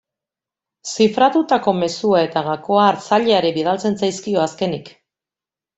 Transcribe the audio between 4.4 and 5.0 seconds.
azkenik.